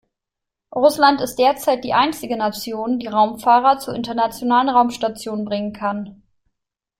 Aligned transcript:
Russland 0.73 1.21
ist 1.21 1.35
derzeit 1.37 1.83
die 1.83 1.93
einzige 1.93 2.35
Nation, 2.35 2.97
die 2.97 3.05
Raumfahrer 3.05 3.77
zur 3.77 3.93
Internationalen 3.93 4.69
Raumstation 4.69 5.45
bringen 5.45 5.73
kann. 5.73 6.23